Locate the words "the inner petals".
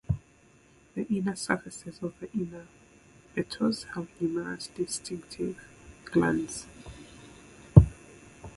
2.19-3.83